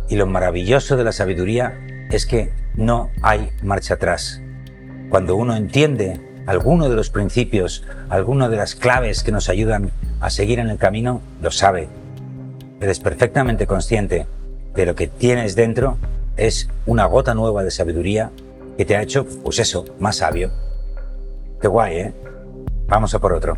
Y 0.09 0.15
lo 0.15 0.25
maravilloso 0.25 0.97
de 0.97 1.03
la 1.03 1.11
sabiduría 1.11 1.79
es 2.11 2.25
que 2.25 2.51
no 2.75 3.11
hay 3.21 3.51
marcha 3.61 3.93
atrás. 3.93 4.41
Cuando 5.09 5.35
uno 5.35 5.55
entiende 5.55 6.19
alguno 6.47 6.89
de 6.89 6.95
los 6.95 7.11
principios, 7.11 7.85
alguna 8.09 8.49
de 8.49 8.57
las 8.57 8.75
claves 8.75 9.23
que 9.23 9.31
nos 9.31 9.49
ayudan 9.49 9.91
a 10.19 10.31
seguir 10.31 10.59
en 10.59 10.69
el 10.69 10.77
camino, 10.77 11.21
lo 11.41 11.51
sabe. 11.51 11.87
Eres 12.81 12.99
perfectamente 12.99 13.67
consciente 13.67 14.25
de 14.73 14.85
lo 14.85 14.95
que 14.95 15.07
tienes 15.07 15.55
dentro 15.55 15.97
es 16.37 16.69
una 16.85 17.05
gota 17.05 17.33
nueva 17.33 17.63
de 17.63 17.71
sabiduría 17.71 18.31
que 18.77 18.85
te 18.85 18.95
ha 18.95 19.01
hecho, 19.01 19.25
pues 19.43 19.59
eso, 19.59 19.85
más 19.99 20.17
sabio. 20.17 20.51
Qué 21.61 21.67
guay, 21.67 21.97
¿eh? 21.97 22.13
Vamos 22.87 23.13
a 23.13 23.19
por 23.19 23.33
otro. 23.33 23.57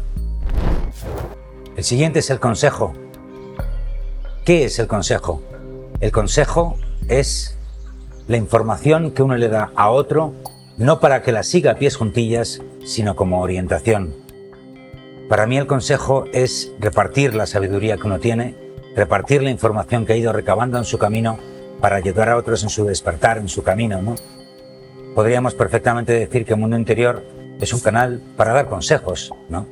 El 1.77 1.84
siguiente 1.84 2.20
es 2.20 2.29
el 2.29 2.39
consejo. 2.39 2.93
¿Qué 4.43 4.65
es 4.65 4.79
el 4.79 4.88
consejo? 4.88 5.41
El 6.01 6.12
consejo 6.12 6.77
es 7.08 7.55
la 8.27 8.38
información 8.38 9.12
que 9.12 9.22
uno 9.22 9.38
le 9.38 9.50
da 9.50 9.72
a 9.75 9.91
otro 9.91 10.34
no 10.79 11.00
para 11.00 11.22
que 11.22 11.31
la 11.31 11.43
siga 11.43 11.74
a 11.74 11.75
pies 11.75 11.96
juntillas, 11.96 12.60
sino 12.84 13.15
como 13.15 13.39
orientación. 13.41 14.15
Para 15.29 15.46
mí 15.46 15.58
el 15.58 15.67
consejo 15.67 16.25
es 16.34 16.72
repartir 16.79 17.36
la 17.36 17.46
sabiduría 17.46 17.98
que 17.98 18.08
uno 18.08 18.20
tiene, 18.20 18.55
repartir 18.96 19.43
la 19.43 19.51
información 19.51 20.08
que 20.08 20.13
ha 20.13 20.17
ido 20.17 20.34
recabando 20.34 20.79
en 20.79 20.86
su 20.86 20.98
camino 20.98 21.38
para 21.79 21.98
ayudar 21.98 22.29
a 22.29 22.38
otros 22.38 22.63
en 22.63 22.70
su 22.70 22.84
despertar, 22.84 23.38
en 23.38 23.48
su 23.48 23.62
camino. 23.62 24.01
¿no? 24.01 24.15
Podríamos 25.13 25.53
perfectamente 25.53 26.13
decir 26.13 26.46
que 26.46 26.53
el 26.53 26.60
mundo 26.60 26.77
interior 26.77 27.24
es 27.60 27.74
un 27.74 27.79
canal 27.79 28.24
para 28.38 28.53
dar 28.53 28.67
consejos. 28.67 29.31
¿no? 29.50 29.67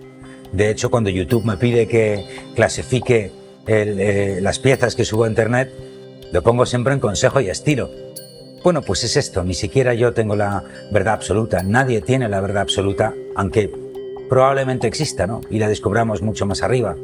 De 0.51 0.69
hecho, 0.69 0.91
cuando 0.91 1.09
YouTube 1.09 1.43
me 1.43 1.57
pide 1.57 1.87
que 1.87 2.51
clasifique 2.55 3.31
eh, 3.65 4.37
las 4.43 4.59
piezas 4.59 4.95
que 4.95 5.05
subo 5.05 5.23
a 5.23 5.27
Internet, 5.27 5.88
lo 6.31 6.41
pongo 6.41 6.65
siempre 6.65 6.93
en 6.93 6.99
consejo 6.99 7.41
y 7.41 7.49
estilo 7.49 7.89
bueno, 8.63 8.81
pues 8.81 9.03
es 9.05 9.15
esto, 9.15 9.43
ni 9.43 9.53
siquiera 9.53 9.93
yo 9.93 10.13
tengo 10.13 10.35
la 10.35 10.63
verdad 10.91 11.13
absoluta, 11.13 11.63
nadie 11.63 12.01
tiene 12.01 12.27
la 12.27 12.41
verdad 12.41 12.63
absoluta, 12.63 13.13
aunque 13.35 13.71
probablemente 14.29 14.87
exista, 14.87 15.25
¿no? 15.27 15.41
Y 15.49 15.59
la 15.59 15.69
descubramos 15.69 16.21
mucho 16.21 16.45
más 16.45 16.61
arriba, 16.61 16.95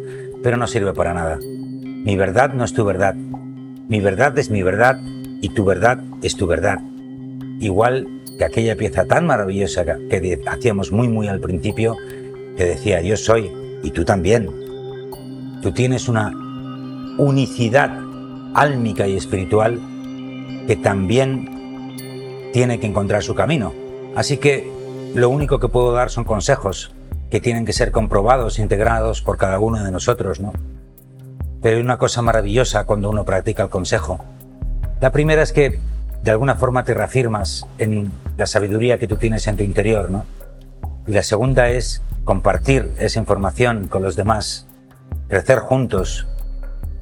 pero 0.43 0.57
no 0.57 0.67
sirve 0.67 0.93
para 0.93 1.13
nada. 1.13 1.39
Mi 1.41 2.17
verdad 2.17 2.53
no 2.53 2.65
es 2.65 2.73
tu 2.73 2.83
verdad, 2.83 3.15
mi 3.15 3.99
verdad 4.01 4.37
es 4.37 4.49
mi 4.49 4.63
verdad 4.63 4.99
y 5.41 5.49
tu 5.49 5.63
verdad 5.63 6.03
es 6.21 6.35
tu 6.35 6.45
verdad. 6.45 6.79
Igual 7.59 8.07
que 8.37 8.43
aquella 8.43 8.75
pieza 8.75 9.05
tan 9.05 9.25
maravillosa 9.25 9.85
que 9.85 10.41
hacíamos 10.45 10.91
muy 10.91 11.07
muy 11.07 11.29
al 11.29 11.39
principio, 11.39 11.95
que 12.57 12.65
decía 12.65 13.01
yo 13.01 13.15
soy 13.15 13.49
y 13.81 13.91
tú 13.91 14.03
también. 14.03 14.49
Tú 15.61 15.71
tienes 15.71 16.09
una 16.09 16.31
unicidad 17.17 18.04
álmica 18.55 19.07
y 19.07 19.15
espiritual 19.15 19.79
que 20.67 20.75
también 20.75 22.49
tiene 22.53 22.79
que 22.79 22.87
encontrar 22.87 23.21
su 23.21 23.35
camino. 23.35 23.73
Así 24.15 24.37
que 24.37 24.71
lo 25.13 25.29
único 25.29 25.59
que 25.59 25.67
puedo 25.67 25.91
dar 25.91 26.09
son 26.09 26.23
consejos 26.23 26.91
que 27.29 27.41
tienen 27.41 27.65
que 27.65 27.73
ser 27.73 27.91
comprobados, 27.91 28.59
integrados 28.59 29.21
por 29.21 29.37
cada 29.37 29.59
uno 29.59 29.83
de 29.83 29.91
nosotros, 29.91 30.39
¿no? 30.39 30.53
Pero 31.61 31.77
hay 31.77 31.81
una 31.81 31.97
cosa 31.97 32.21
maravillosa 32.21 32.85
cuando 32.85 33.09
uno 33.09 33.25
practica 33.25 33.63
el 33.63 33.69
consejo. 33.69 34.23
La 35.01 35.11
primera 35.11 35.41
es 35.41 35.51
que 35.51 35.79
de 36.23 36.31
alguna 36.31 36.55
forma 36.55 36.83
te 36.83 36.93
reafirmas 36.93 37.67
en 37.77 38.11
la 38.37 38.45
sabiduría 38.45 38.97
que 38.97 39.07
tú 39.07 39.17
tienes 39.17 39.47
en 39.47 39.57
tu 39.57 39.63
interior, 39.63 40.09
¿no? 40.09 40.25
Y 41.07 41.11
la 41.11 41.23
segunda 41.23 41.69
es 41.69 42.01
compartir 42.23 42.91
esa 42.99 43.19
información 43.19 43.87
con 43.87 44.01
los 44.01 44.15
demás, 44.15 44.67
crecer 45.27 45.59
juntos, 45.59 46.27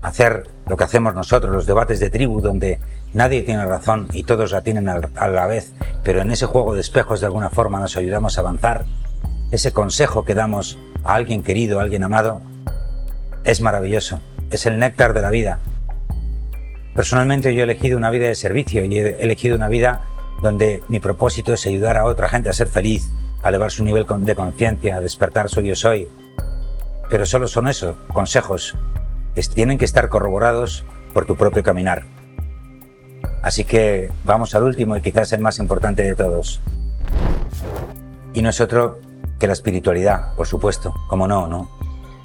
hacer 0.04 0.48
lo 0.68 0.78
que 0.78 0.84
hacemos 0.84 1.16
nosotros, 1.16 1.52
los 1.52 1.66
debates 1.66 2.00
de 2.00 2.12
tribu, 2.12 2.40
donde 2.40 2.80
Nadie 3.14 3.44
tiene 3.44 3.64
razón 3.66 4.08
y 4.12 4.24
todos 4.24 4.52
la 4.52 4.62
tienen 4.62 4.90
a 4.90 5.28
la 5.28 5.46
vez, 5.46 5.72
pero 6.04 6.22
en 6.22 6.32
ese 6.32 6.48
juego 6.48 6.74
de 6.74 6.82
espejos 6.82 7.20
de 7.20 7.28
alguna 7.28 7.52
forma 7.52 7.80
nos 7.80 7.96
ayudamos 7.96 8.38
a 8.38 8.42
avanzar. 8.42 8.86
Ese 9.52 9.72
consejo 9.72 10.26
que 10.26 10.34
damos 10.34 10.80
a 11.04 11.14
alguien 11.14 11.44
querido, 11.44 11.80
a 11.80 11.84
alguien 11.84 12.04
amado, 12.04 12.42
es 13.44 13.62
maravilloso. 13.62 14.20
Es 14.50 14.66
el 14.66 14.80
néctar 14.80 15.14
de 15.14 15.22
la 15.22 15.30
vida. 15.30 15.60
Personalmente 16.96 17.54
yo 17.54 17.62
he 17.62 17.64
elegido 17.64 17.98
una 17.98 18.10
vida 18.10 18.28
de 18.28 18.36
servicio 18.36 18.84
y 18.84 18.98
he 18.98 19.22
elegido 19.22 19.56
una 19.56 19.68
vida 19.68 20.02
donde 20.42 20.82
mi 20.88 21.00
propósito 21.00 21.54
es 21.54 21.68
ayudar 21.68 21.98
a 21.98 22.06
otra 22.06 22.30
gente 22.30 22.50
a 22.50 22.54
ser 22.54 22.68
feliz, 22.68 23.12
a 23.44 23.50
elevar 23.50 23.70
su 23.70 23.84
nivel 23.84 24.08
de 24.08 24.36
conciencia, 24.36 24.96
a 24.96 25.02
despertar 25.02 25.50
su 25.50 25.62
yo 25.62 25.76
soy. 25.76 26.08
Pero 27.12 27.28
solo 27.28 27.48
son 27.48 27.68
eso, 27.68 27.96
consejos, 28.12 28.76
tienen 29.54 29.78
que 29.78 29.86
estar 29.86 30.10
corroborados 30.10 30.86
por 31.14 31.26
tu 31.26 31.36
propio 31.36 31.64
caminar. 31.64 32.04
Así 33.42 33.66
que 33.66 34.12
vamos 34.24 34.56
al 34.56 34.64
último 34.64 34.96
y 34.96 35.02
quizás 35.02 35.34
el 35.34 35.42
más 35.42 35.60
importante 35.60 36.04
de 36.04 36.16
todos. 36.16 36.62
Y 38.34 38.42
no 38.42 38.50
es 38.50 38.62
otro 38.62 39.00
que 39.40 39.48
la 39.48 39.54
espiritualidad, 39.54 40.34
por 40.36 40.48
supuesto, 40.48 40.94
como 41.10 41.28
no, 41.28 41.48
¿no? 41.48 41.70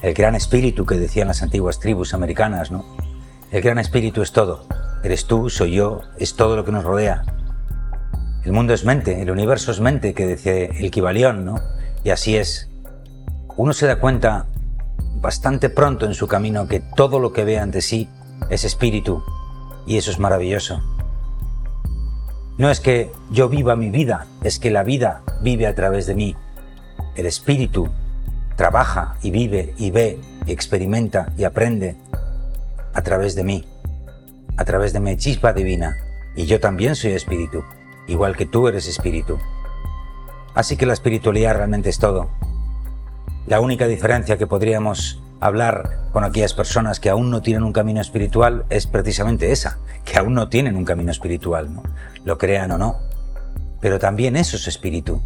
El 0.00 0.14
gran 0.14 0.36
espíritu 0.36 0.86
que 0.86 0.96
decían 0.96 1.28
las 1.28 1.42
antiguas 1.42 1.80
tribus 1.80 2.14
americanas, 2.14 2.70
¿no? 2.70 2.84
El 3.50 3.62
gran 3.62 3.78
espíritu 3.78 4.22
es 4.22 4.32
todo. 4.32 4.66
Eres 5.02 5.26
tú, 5.26 5.50
soy 5.50 5.72
yo, 5.72 6.02
es 6.18 6.36
todo 6.36 6.56
lo 6.56 6.64
que 6.64 6.72
nos 6.72 6.84
rodea. 6.84 7.24
El 8.44 8.52
mundo 8.52 8.72
es 8.72 8.84
mente, 8.84 9.20
el 9.20 9.30
universo 9.30 9.72
es 9.72 9.80
mente, 9.80 10.14
que 10.14 10.26
dice 10.26 10.70
el 10.78 10.90
Kibalión, 10.90 11.44
¿no? 11.44 11.56
Y 12.04 12.10
así 12.10 12.36
es. 12.36 12.68
Uno 13.56 13.72
se 13.72 13.86
da 13.86 13.98
cuenta 13.98 14.46
bastante 15.20 15.68
pronto 15.68 16.06
en 16.06 16.14
su 16.14 16.26
camino 16.26 16.68
que 16.68 16.80
todo 16.80 17.18
lo 17.18 17.32
que 17.32 17.44
ve 17.44 17.58
ante 17.58 17.80
sí 17.80 18.08
es 18.50 18.64
espíritu, 18.64 19.22
y 19.86 19.96
eso 19.96 20.10
es 20.10 20.18
maravilloso. 20.18 20.82
No 22.58 22.70
es 22.70 22.80
que 22.80 23.12
yo 23.30 23.48
viva 23.48 23.76
mi 23.76 23.90
vida, 23.90 24.26
es 24.42 24.58
que 24.58 24.70
la 24.70 24.82
vida 24.82 25.22
vive 25.42 25.66
a 25.66 25.74
través 25.74 26.06
de 26.06 26.14
mí. 26.14 26.36
El 27.14 27.26
espíritu 27.26 27.88
trabaja 28.56 29.16
y 29.22 29.30
vive 29.30 29.74
y 29.78 29.90
ve 29.90 30.18
y 30.46 30.52
experimenta 30.52 31.32
y 31.36 31.44
aprende 31.44 31.96
a 32.94 33.02
través 33.02 33.34
de 33.34 33.44
mí, 33.44 33.64
a 34.56 34.64
través 34.64 34.92
de 34.92 35.00
mi 35.00 35.16
chispa 35.16 35.52
divina. 35.52 35.96
Y 36.34 36.46
yo 36.46 36.58
también 36.58 36.96
soy 36.96 37.12
espíritu, 37.12 37.62
igual 38.08 38.36
que 38.36 38.46
tú 38.46 38.66
eres 38.68 38.88
espíritu. 38.88 39.38
Así 40.54 40.76
que 40.76 40.86
la 40.86 40.94
espiritualidad 40.94 41.54
realmente 41.54 41.90
es 41.90 41.98
todo. 41.98 42.28
La 43.48 43.60
única 43.60 43.86
diferencia 43.86 44.36
que 44.36 44.46
podríamos 44.46 45.22
hablar 45.40 46.10
con 46.12 46.22
aquellas 46.22 46.52
personas 46.52 47.00
que 47.00 47.08
aún 47.08 47.30
no 47.30 47.40
tienen 47.40 47.62
un 47.62 47.72
camino 47.72 47.98
espiritual 47.98 48.66
es 48.68 48.86
precisamente 48.86 49.52
esa, 49.52 49.78
que 50.04 50.18
aún 50.18 50.34
no 50.34 50.50
tienen 50.50 50.76
un 50.76 50.84
camino 50.84 51.10
espiritual, 51.10 51.70
lo 52.26 52.36
crean 52.36 52.72
o 52.72 52.76
no. 52.78 52.98
Pero 53.80 53.98
también 53.98 54.36
eso 54.36 54.58
es 54.58 54.68
espíritu. 54.68 55.22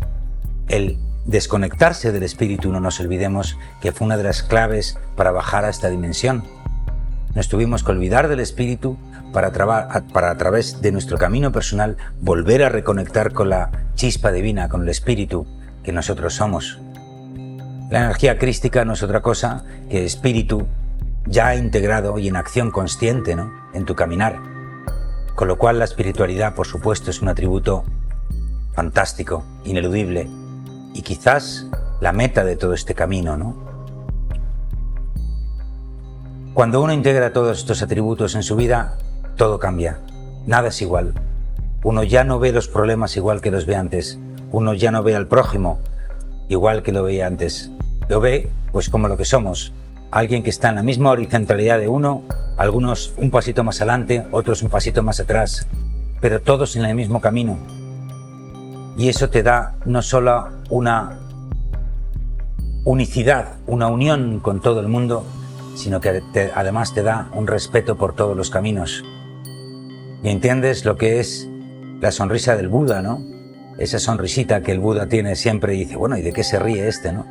El 0.69 0.99
desconectarse 1.25 2.13
del 2.13 2.23
espíritu, 2.23 2.71
no 2.71 2.79
nos 2.79 3.01
olvidemos 3.01 3.59
que 3.81 3.91
fue 3.91 4.05
una 4.05 4.17
de 4.17 4.23
las 4.23 4.45
claves 4.45 5.01
para 5.17 5.33
bajar 5.33 5.65
a 5.65 5.71
esta 5.71 5.91
dimensión. 5.91 6.45
Nos 7.35 7.49
tuvimos 7.49 7.83
que 7.83 7.91
olvidar 7.91 8.29
del 8.29 8.39
espíritu 8.39 8.99
para, 9.33 9.51
para 9.51 10.31
a 10.31 10.37
través 10.37 10.81
de 10.81 10.93
nuestro 10.93 11.19
camino 11.19 11.51
personal 11.51 11.97
volver 12.21 12.63
a 12.63 12.69
reconectar 12.69 13.33
con 13.33 13.51
la 13.51 13.73
chispa 13.97 14.31
divina, 14.31 14.69
con 14.69 14.83
el 14.83 14.91
espíritu 14.91 15.45
que 15.83 15.91
nosotros 15.91 16.35
somos. 16.35 16.79
La 17.93 18.05
energía 18.05 18.39
crística 18.39 18.87
no 18.87 18.95
es 18.95 19.03
otra 19.03 19.21
cosa 19.21 19.65
que 19.91 20.07
espíritu 20.07 20.67
ya 21.27 21.55
integrado 21.57 22.19
y 22.19 22.27
en 22.27 22.37
acción 22.37 22.71
consciente 22.71 23.37
¿no? 23.37 23.53
en 23.75 23.85
tu 23.85 23.95
caminar. 23.95 24.41
Con 25.35 25.47
lo 25.47 25.59
cual 25.59 25.79
la 25.79 25.85
espiritualidad, 25.85 26.55
por 26.55 26.67
supuesto, 26.67 27.11
es 27.11 27.21
un 27.21 27.29
atributo 27.29 27.85
fantástico, 28.73 29.45
ineludible 29.67 30.27
y 30.95 31.03
quizás 31.03 31.67
la 32.01 32.13
meta 32.13 32.45
de 32.45 32.57
todo 32.57 32.73
este 32.73 32.95
camino, 32.95 33.37
¿no? 33.37 33.63
Cuando 36.55 36.81
uno 36.81 36.95
integra 36.95 37.35
todos 37.35 37.59
estos 37.59 37.83
atributos 37.83 38.35
en 38.35 38.43
su 38.43 38.57
vida, 38.57 38.97
todo 39.37 39.59
cambia. 39.59 39.99
Nada 40.47 40.69
es 40.69 40.81
igual. 40.81 41.13
Uno 41.85 42.05
ya 42.05 42.25
no 42.25 42.39
ve 42.39 42.53
los 42.53 42.69
problemas 42.69 43.19
igual 43.19 43.43
que 43.43 43.51
los 43.51 43.67
ve 43.67 43.77
antes. 43.77 44.19
Uno 44.51 44.73
ya 44.73 44.91
no 44.91 45.03
ve 45.03 45.15
al 45.15 45.29
prójimo 45.29 45.79
igual 46.53 46.83
que 46.83 46.93
lo 46.93 47.03
veía 47.03 47.27
antes. 47.27 47.71
Lo 48.09 48.21
ve 48.21 48.49
pues 48.73 48.89
como 48.89 49.09
lo 49.09 49.17
que 49.17 49.25
somos. 49.25 49.73
Alguien 50.11 50.43
que 50.43 50.51
está 50.51 50.69
en 50.69 50.77
la 50.77 50.83
misma 50.83 51.11
horizontalidad 51.11 51.79
de 51.79 51.89
uno, 51.89 52.23
algunos 52.57 53.15
un 53.17 53.31
pasito 53.31 53.65
más 53.65 53.81
adelante, 53.81 54.27
otros 54.31 54.63
un 54.63 54.69
pasito 54.69 55.03
más 55.03 55.21
atrás, 55.21 55.67
pero 56.21 56.41
todos 56.41 56.77
en 56.77 56.85
el 56.85 56.95
mismo 56.95 57.21
camino. 57.21 57.59
Y 58.97 59.09
eso 59.09 59.31
te 59.31 59.43
da 59.43 59.75
no 59.87 60.03
solo 60.03 60.49
una 60.69 61.19
unicidad, 62.85 63.55
una 63.67 63.87
unión 63.87 64.41
con 64.41 64.61
todo 64.61 64.81
el 64.81 64.89
mundo, 64.89 65.25
sino 65.75 66.01
que 66.01 66.23
además 66.55 66.93
te 66.93 67.03
da 67.03 67.31
un 67.35 67.47
respeto 67.47 67.97
por 67.97 68.15
todos 68.15 68.37
los 68.37 68.51
caminos. 68.51 69.03
Y 70.23 70.29
entiendes 70.29 70.85
lo 70.85 70.97
que 70.97 71.21
es 71.21 71.49
la 72.01 72.11
sonrisa 72.11 72.57
del 72.57 72.69
Buda, 72.69 73.01
¿no? 73.01 73.32
Esa 73.83 73.99
sonrisita 73.99 74.61
que 74.61 74.71
el 74.71 74.79
Buda 74.79 75.09
tiene 75.09 75.35
siempre 75.35 75.75
y 75.75 75.81
dice, 75.81 75.97
bueno, 75.97 76.17
¿y 76.17 76.23
de 76.23 76.33
qué 76.33 76.45
se 76.45 76.61
ríe 76.61 76.87
este, 76.87 77.13
no? 77.13 77.27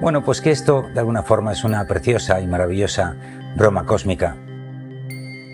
Bueno, 0.00 0.24
pues 0.24 0.40
que 0.40 0.50
esto 0.50 0.86
de 0.94 1.00
alguna 1.00 1.22
forma 1.22 1.52
es 1.52 1.64
una 1.64 1.86
preciosa 1.86 2.40
y 2.40 2.46
maravillosa 2.46 3.16
broma 3.56 3.84
cósmica, 3.84 4.36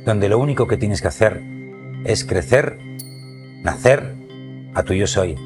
donde 0.06 0.28
lo 0.28 0.38
único 0.38 0.68
que 0.68 0.76
tienes 0.76 1.02
que 1.02 1.08
hacer 1.08 1.42
es 2.04 2.24
crecer, 2.24 2.78
nacer 3.64 4.14
a 4.74 4.85
tu 4.85 4.94
yo 4.94 5.08
soy. 5.08 5.37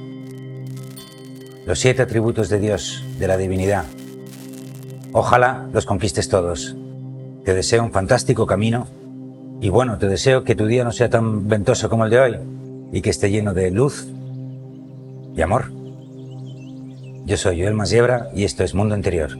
Los 1.64 1.78
siete 1.78 2.02
atributos 2.02 2.50
de 2.50 2.60
Dios, 2.60 3.02
de 3.18 3.28
la 3.28 3.38
divinidad, 3.38 3.86
Ojalá 5.18 5.66
los 5.72 5.86
conquistes 5.86 6.28
todos. 6.28 6.76
Te 7.42 7.54
deseo 7.54 7.82
un 7.82 7.90
fantástico 7.90 8.46
camino 8.46 8.86
y 9.62 9.70
bueno, 9.70 9.96
te 9.96 10.08
deseo 10.08 10.44
que 10.44 10.54
tu 10.54 10.66
día 10.66 10.84
no 10.84 10.92
sea 10.92 11.08
tan 11.08 11.48
ventoso 11.48 11.88
como 11.88 12.04
el 12.04 12.10
de 12.10 12.20
hoy 12.20 12.36
y 12.92 13.00
que 13.00 13.08
esté 13.08 13.30
lleno 13.30 13.54
de 13.54 13.70
luz 13.70 14.06
y 15.36 15.42
amor. 15.42 15.70
Yo 17.26 17.36
soy 17.36 17.60
Joel 17.60 17.74
Masiebra 17.74 18.28
y 18.34 18.44
esto 18.44 18.64
es 18.64 18.74
Mundo 18.74 18.96
Interior. 18.96 19.36